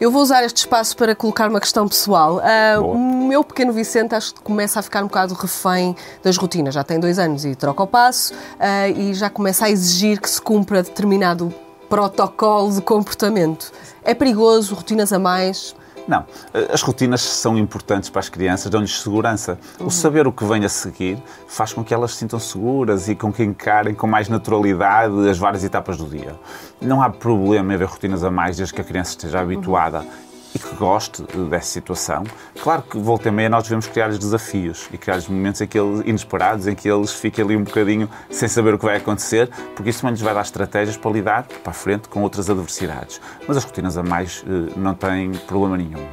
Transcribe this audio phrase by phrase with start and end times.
[0.00, 2.38] Eu vou usar este espaço para colocar uma questão pessoal.
[2.38, 6.74] Uh, o meu pequeno Vicente acho que começa a ficar um bocado refém das rotinas.
[6.74, 10.28] Já tem dois anos e troca o passo uh, e já começa a exigir que
[10.28, 11.54] se cumpra determinado
[11.88, 13.70] protocolo de comportamento.
[14.02, 15.76] É perigoso, rotinas a mais?
[16.06, 16.24] Não.
[16.72, 19.58] As rotinas são importantes para as crianças, dão-lhes segurança.
[19.80, 19.86] Uhum.
[19.86, 21.18] O saber o que vem a seguir
[21.48, 25.38] faz com que elas se sintam seguras e com que encarem com mais naturalidade as
[25.38, 26.34] várias etapas do dia.
[26.80, 30.33] Não há problema em haver rotinas a mais desde que a criança esteja habituada uhum
[30.54, 32.24] e que goste dessa situação.
[32.62, 36.02] Claro que, volta e meia, nós devemos criar-lhes desafios e criar-lhes momentos em que eles,
[36.06, 39.90] inesperados, em que eles fiquem ali um bocadinho sem saber o que vai acontecer, porque
[39.90, 43.20] isso também lhes vai dar estratégias para lidar para a frente com outras adversidades.
[43.46, 46.04] Mas as rotinas a mais eh, não têm problema nenhum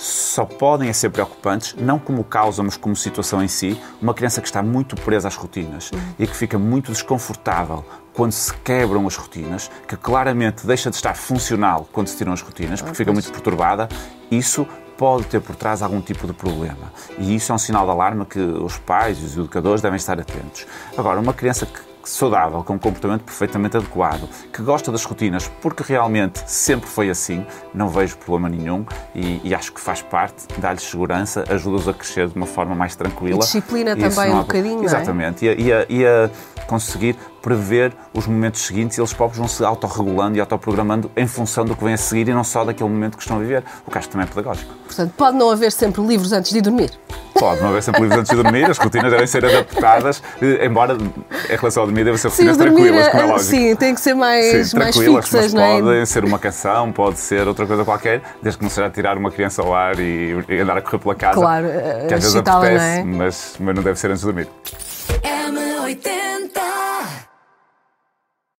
[0.00, 3.78] só podem ser preocupantes, não como causa, mas como situação em si.
[4.00, 7.84] Uma criança que está muito presa às rotinas e que fica muito desconfortável
[8.20, 12.42] quando se quebram as rotinas, que claramente deixa de estar funcional quando se tiram as
[12.42, 13.88] rotinas, porque fica muito perturbada,
[14.30, 16.92] isso pode ter por trás algum tipo de problema.
[17.18, 20.20] E isso é um sinal de alarme que os pais e os educadores devem estar
[20.20, 20.66] atentos.
[20.98, 25.82] Agora, uma criança que saudável, com um comportamento perfeitamente adequado, que gosta das rotinas, porque
[25.82, 30.82] realmente sempre foi assim, não vejo problema nenhum e, e acho que faz parte, dá-lhes
[30.82, 33.36] segurança, ajuda-os a crescer de uma forma mais tranquila.
[33.36, 35.54] E disciplina e também um bocadinho, Exatamente, é?
[35.54, 36.30] e, a, e, a, e a
[36.70, 41.64] conseguir prever os momentos seguintes e eles próprios vão se autorregulando e autoprogramando em função
[41.64, 43.90] do que vem a seguir e não só daquele momento que estão a viver, o
[43.90, 44.72] que acho também é pedagógico.
[44.86, 46.92] Portanto, pode não haver sempre livros antes de dormir.
[47.34, 50.94] Pode não haver sempre livros antes de dormir, as rotinas devem ser adaptadas, eh, embora
[50.94, 53.50] em relação ao dormir devem ser rotinas sim, tranquilas, como é lógico.
[53.50, 55.80] Sim, tem que ser mais, sim, mais fixas, não é?
[55.80, 59.30] Podem ser uma canção, pode ser outra coisa qualquer, desde que não seja tirar uma
[59.30, 61.34] criança ao ar e andar a correr pela casa.
[61.34, 61.66] Claro,
[62.06, 63.04] que às vezes apetece, não é?
[63.04, 64.48] mas, mas não deve ser antes de dormir.
[65.94, 66.69] M80